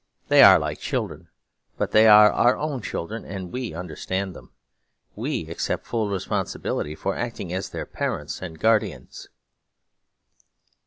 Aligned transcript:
They 0.29 0.41
are 0.41 0.57
like 0.57 0.79
children; 0.79 1.27
but 1.77 1.91
they 1.91 2.07
are 2.07 2.31
our 2.31 2.57
own 2.57 2.81
children, 2.81 3.23
and 3.23 3.51
we 3.51 3.75
understand 3.75 4.35
them. 4.35 4.49
We 5.15 5.47
accept 5.47 5.85
full 5.85 6.09
responsibility 6.09 6.95
for 6.95 7.13
acting 7.15 7.53
as 7.53 7.69
their 7.69 7.85
parents 7.85 8.41
and 8.41 8.57
guardians.' 8.57 9.29